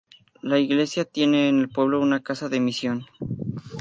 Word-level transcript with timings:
La 0.41 0.57
Iglesia 0.57 1.05
tiene 1.05 1.47
en 1.47 1.59
el 1.59 1.69
pueblo 1.69 1.99
una 2.01 2.21
casa 2.23 2.49
de 2.49 2.59
misión. 2.59 3.05